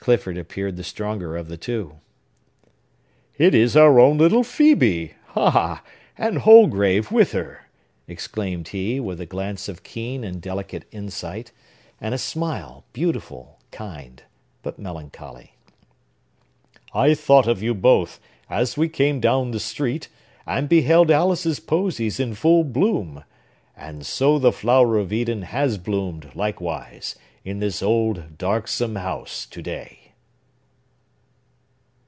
[0.00, 1.96] Clifford appeared the stronger of the two.
[3.36, 5.82] "It is our own little Phœbe!—Ah!
[6.16, 7.66] and Holgrave with, her"
[8.06, 11.52] exclaimed he, with a glance of keen and delicate insight,
[12.00, 14.22] and a smile, beautiful, kind,
[14.62, 15.56] but melancholy.
[16.94, 18.18] "I thought of you both,
[18.48, 20.08] as we came down the street,
[20.46, 23.24] and beheld Alice's Posies in full bloom.
[23.76, 27.14] And so the flower of Eden has bloomed, likewise,
[27.44, 30.02] in this old, darksome house to day."